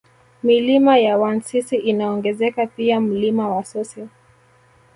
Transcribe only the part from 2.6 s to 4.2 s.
pia Mlima Wasosi